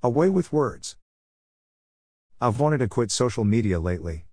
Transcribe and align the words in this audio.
A 0.00 0.08
Way 0.08 0.28
with 0.28 0.52
Words. 0.52 0.96
I've 2.40 2.60
wanted 2.60 2.78
to 2.78 2.86
quit 2.86 3.10
social 3.10 3.42
media 3.42 3.80
lately. 3.80 4.26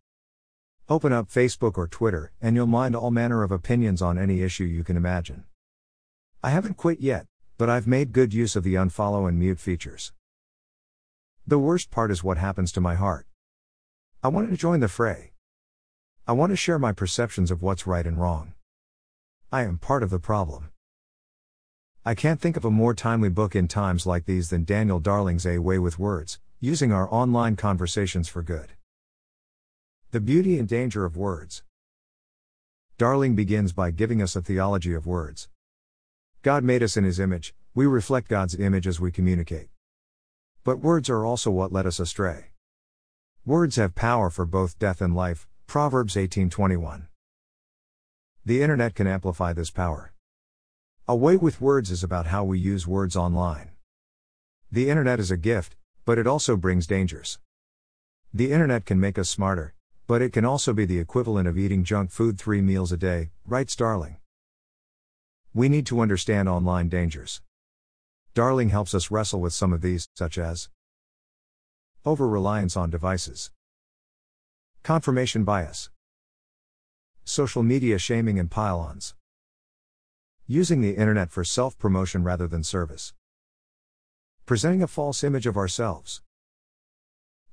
Open 0.87 1.11
up 1.11 1.27
Facebook 1.27 1.75
or 1.75 1.87
Twitter, 1.87 2.31
and 2.39 2.55
you'll 2.55 2.71
find 2.71 2.95
all 2.95 3.09
manner 3.09 3.41
of 3.41 3.51
opinions 3.51 3.99
on 3.99 4.19
any 4.19 4.43
issue 4.43 4.63
you 4.63 4.83
can 4.83 4.95
imagine. 4.95 5.45
I 6.43 6.51
haven't 6.51 6.77
quit 6.77 6.99
yet, 6.99 7.25
but 7.57 7.67
I've 7.67 7.87
made 7.87 8.13
good 8.13 8.31
use 8.31 8.55
of 8.55 8.63
the 8.63 8.75
unfollow 8.75 9.27
and 9.27 9.39
mute 9.39 9.59
features. 9.59 10.13
The 11.47 11.57
worst 11.57 11.89
part 11.89 12.11
is 12.11 12.23
what 12.23 12.37
happens 12.37 12.71
to 12.73 12.79
my 12.79 12.93
heart. 12.93 13.25
I 14.21 14.27
wanted 14.27 14.51
to 14.51 14.57
join 14.57 14.81
the 14.81 14.87
fray. 14.87 15.33
I 16.27 16.33
want 16.33 16.51
to 16.51 16.55
share 16.55 16.77
my 16.77 16.91
perceptions 16.91 17.49
of 17.49 17.63
what's 17.63 17.87
right 17.87 18.05
and 18.05 18.19
wrong. 18.19 18.53
I 19.51 19.63
am 19.63 19.79
part 19.79 20.03
of 20.03 20.11
the 20.11 20.19
problem. 20.19 20.69
I 22.07 22.13
can't 22.13 22.39
think 22.39 22.55
of 22.55 22.63
a 22.63 22.69
more 22.69 22.93
timely 22.93 23.29
book 23.29 23.55
in 23.55 23.67
times 23.67 24.05
like 24.05 24.25
these 24.25 24.51
than 24.51 24.63
Daniel 24.63 24.99
Darling's 24.99 25.43
A 25.43 25.57
Way 25.57 25.79
with 25.79 25.97
Words, 25.97 26.39
using 26.59 26.91
our 26.91 27.11
online 27.11 27.55
conversations 27.55 28.27
for 28.27 28.43
good. 28.43 28.73
The 30.11 30.19
beauty 30.19 30.59
and 30.59 30.67
danger 30.67 31.03
of 31.03 31.17
words. 31.17 31.63
Darling 32.99 33.33
begins 33.33 33.73
by 33.73 33.89
giving 33.89 34.21
us 34.21 34.35
a 34.35 34.41
theology 34.43 34.93
of 34.93 35.07
words. 35.07 35.49
God 36.43 36.63
made 36.63 36.83
us 36.83 36.95
in 36.95 37.05
His 37.05 37.19
image, 37.19 37.55
we 37.73 37.87
reflect 37.87 38.27
God's 38.27 38.53
image 38.53 38.85
as 38.85 38.99
we 38.99 39.11
communicate. 39.11 39.69
But 40.63 40.81
words 40.81 41.09
are 41.09 41.25
also 41.25 41.49
what 41.49 41.73
led 41.73 41.87
us 41.87 41.99
astray. 41.99 42.51
Words 43.47 43.77
have 43.77 43.95
power 43.95 44.29
for 44.29 44.45
both 44.45 44.77
death 44.77 45.01
and 45.01 45.15
life, 45.15 45.47
Proverbs 45.65 46.15
18:21. 46.15 47.07
The 48.45 48.61
internet 48.61 48.93
can 48.93 49.07
amplify 49.07 49.53
this 49.53 49.71
power. 49.71 50.14
A 51.07 51.15
Way 51.15 51.37
with 51.37 51.61
Words 51.61 51.91
is 51.91 52.03
about 52.03 52.25
how 52.25 52.43
we 52.43 52.57
use 52.57 52.87
words 52.87 53.15
online. 53.15 53.69
The 54.71 54.89
internet 54.89 55.19
is 55.19 55.29
a 55.29 55.37
gift, 55.37 55.75
but 56.03 56.17
it 56.17 56.25
also 56.25 56.57
brings 56.57 56.87
dangers. 56.87 57.37
The 58.33 58.51
internet 58.51 58.87
can 58.87 58.99
make 58.99 59.19
us 59.19 59.29
smarter, 59.29 59.75
but 60.07 60.23
it 60.23 60.33
can 60.33 60.45
also 60.45 60.73
be 60.73 60.83
the 60.83 60.97
equivalent 60.97 61.47
of 61.47 61.59
eating 61.59 61.83
junk 61.83 62.09
food 62.09 62.39
three 62.39 62.59
meals 62.59 62.91
a 62.91 62.97
day, 62.97 63.29
writes 63.45 63.75
Darling. 63.75 64.17
We 65.53 65.69
need 65.69 65.85
to 65.85 65.99
understand 65.99 66.49
online 66.49 66.89
dangers. 66.89 67.39
Darling 68.33 68.69
helps 68.69 68.95
us 68.95 69.11
wrestle 69.11 69.41
with 69.41 69.53
some 69.53 69.73
of 69.73 69.81
these, 69.81 70.07
such 70.15 70.39
as 70.39 70.69
over 72.03 72.27
reliance 72.27 72.75
on 72.75 72.89
devices, 72.89 73.51
confirmation 74.81 75.43
bias, 75.43 75.91
social 77.23 77.61
media 77.61 77.99
shaming 77.99 78.39
and 78.39 78.49
pile 78.49 78.79
ons. 78.79 79.13
Using 80.47 80.81
the 80.81 80.95
internet 80.95 81.31
for 81.31 81.43
self 81.43 81.75
promotion 81.79 82.23
rather 82.23 82.47
than 82.47 82.61
service. 82.61 83.15
Presenting 84.45 84.83
a 84.83 84.87
false 84.87 85.23
image 85.23 85.47
of 85.47 85.57
ourselves. 85.57 86.21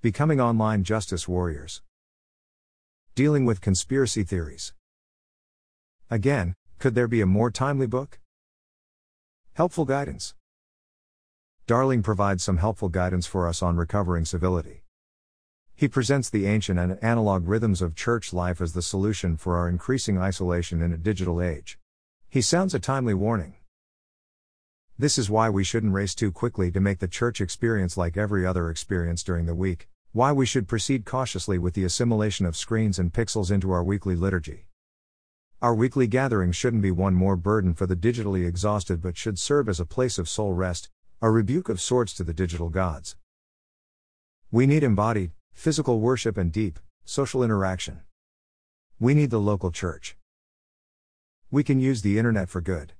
Becoming 0.02 0.42
online 0.42 0.84
justice 0.84 1.26
warriors. 1.26 1.80
Dealing 3.14 3.46
with 3.46 3.62
conspiracy 3.62 4.24
theories. 4.24 4.74
Again, 6.10 6.52
could 6.78 6.94
there 6.94 7.08
be 7.08 7.22
a 7.22 7.26
more 7.26 7.50
timely 7.50 7.86
book? 7.86 8.20
Helpful 9.54 9.86
guidance. 9.86 10.34
Darling 11.66 12.02
provides 12.02 12.44
some 12.44 12.58
helpful 12.58 12.90
guidance 12.90 13.26
for 13.26 13.48
us 13.48 13.62
on 13.62 13.78
recovering 13.78 14.26
civility. 14.26 14.82
He 15.74 15.88
presents 15.88 16.28
the 16.28 16.44
ancient 16.44 16.78
and 16.78 17.02
analog 17.02 17.48
rhythms 17.48 17.80
of 17.80 17.94
church 17.94 18.34
life 18.34 18.60
as 18.60 18.74
the 18.74 18.82
solution 18.82 19.38
for 19.38 19.56
our 19.56 19.66
increasing 19.66 20.18
isolation 20.18 20.82
in 20.82 20.92
a 20.92 20.98
digital 20.98 21.40
age. 21.40 21.78
He 22.32 22.40
sounds 22.40 22.72
a 22.72 22.78
timely 22.78 23.12
warning. 23.12 23.56
This 24.98 25.18
is 25.18 25.28
why 25.28 25.50
we 25.50 25.64
shouldn't 25.64 25.92
race 25.92 26.14
too 26.14 26.32
quickly 26.32 26.70
to 26.70 26.80
make 26.80 26.98
the 26.98 27.06
church 27.06 27.42
experience 27.42 27.98
like 27.98 28.16
every 28.16 28.46
other 28.46 28.70
experience 28.70 29.22
during 29.22 29.44
the 29.44 29.54
week, 29.54 29.90
why 30.12 30.32
we 30.32 30.46
should 30.46 30.66
proceed 30.66 31.04
cautiously 31.04 31.58
with 31.58 31.74
the 31.74 31.84
assimilation 31.84 32.46
of 32.46 32.56
screens 32.56 32.98
and 32.98 33.12
pixels 33.12 33.50
into 33.50 33.70
our 33.70 33.84
weekly 33.84 34.16
liturgy. 34.16 34.64
Our 35.60 35.74
weekly 35.74 36.06
gatherings 36.06 36.56
shouldn't 36.56 36.80
be 36.82 36.90
one 36.90 37.12
more 37.12 37.36
burden 37.36 37.74
for 37.74 37.86
the 37.86 37.94
digitally 37.94 38.48
exhausted 38.48 39.02
but 39.02 39.18
should 39.18 39.38
serve 39.38 39.68
as 39.68 39.78
a 39.78 39.84
place 39.84 40.16
of 40.16 40.26
soul 40.26 40.54
rest, 40.54 40.88
a 41.20 41.30
rebuke 41.30 41.68
of 41.68 41.82
sorts 41.82 42.14
to 42.14 42.24
the 42.24 42.32
digital 42.32 42.70
gods. 42.70 43.14
We 44.50 44.66
need 44.66 44.84
embodied, 44.84 45.32
physical 45.52 46.00
worship 46.00 46.38
and 46.38 46.50
deep, 46.50 46.80
social 47.04 47.44
interaction. 47.44 48.00
We 48.98 49.12
need 49.12 49.28
the 49.28 49.38
local 49.38 49.70
church. 49.70 50.16
We 51.52 51.62
can 51.62 51.78
use 51.78 52.00
the 52.00 52.16
internet 52.16 52.48
for 52.48 52.62
good. 52.62 52.94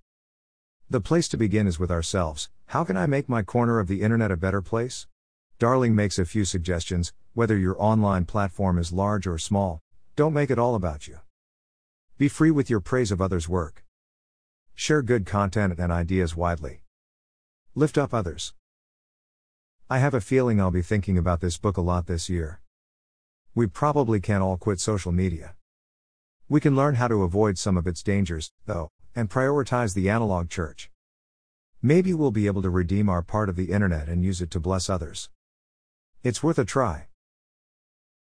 The 0.90 1.00
place 1.00 1.26
to 1.28 1.38
begin 1.38 1.66
is 1.66 1.78
with 1.78 1.90
ourselves. 1.90 2.50
How 2.66 2.84
can 2.84 2.98
I 2.98 3.06
make 3.06 3.26
my 3.26 3.40
corner 3.42 3.80
of 3.80 3.88
the 3.88 4.02
internet 4.02 4.30
a 4.30 4.36
better 4.36 4.60
place? 4.60 5.06
Darling 5.58 5.94
makes 5.94 6.18
a 6.18 6.26
few 6.26 6.44
suggestions, 6.44 7.14
whether 7.32 7.56
your 7.56 7.82
online 7.82 8.26
platform 8.26 8.76
is 8.76 8.92
large 8.92 9.26
or 9.26 9.38
small, 9.38 9.80
don't 10.16 10.34
make 10.34 10.50
it 10.50 10.58
all 10.58 10.74
about 10.74 11.08
you. 11.08 11.20
Be 12.18 12.28
free 12.28 12.50
with 12.50 12.68
your 12.68 12.80
praise 12.80 13.10
of 13.10 13.22
others' 13.22 13.48
work. 13.48 13.86
Share 14.74 15.00
good 15.00 15.24
content 15.24 15.78
and 15.78 15.90
ideas 15.90 16.36
widely. 16.36 16.82
Lift 17.74 17.96
up 17.96 18.12
others. 18.12 18.52
I 19.88 19.96
have 19.96 20.12
a 20.12 20.20
feeling 20.20 20.60
I'll 20.60 20.70
be 20.70 20.82
thinking 20.82 21.16
about 21.16 21.40
this 21.40 21.56
book 21.56 21.78
a 21.78 21.80
lot 21.80 22.06
this 22.06 22.28
year. 22.28 22.60
We 23.54 23.66
probably 23.66 24.20
can't 24.20 24.42
all 24.42 24.58
quit 24.58 24.78
social 24.78 25.10
media. 25.10 25.54
We 26.52 26.60
can 26.60 26.76
learn 26.76 26.96
how 26.96 27.08
to 27.08 27.22
avoid 27.22 27.56
some 27.56 27.78
of 27.78 27.86
its 27.86 28.02
dangers, 28.02 28.52
though, 28.66 28.90
and 29.16 29.30
prioritize 29.30 29.94
the 29.94 30.10
analog 30.10 30.50
church. 30.50 30.90
Maybe 31.80 32.12
we'll 32.12 32.30
be 32.30 32.46
able 32.46 32.60
to 32.60 32.68
redeem 32.68 33.08
our 33.08 33.22
part 33.22 33.48
of 33.48 33.56
the 33.56 33.72
internet 33.72 34.06
and 34.06 34.22
use 34.22 34.42
it 34.42 34.50
to 34.50 34.60
bless 34.60 34.90
others. 34.90 35.30
It's 36.22 36.42
worth 36.42 36.58
a 36.58 36.66
try. 36.66 37.06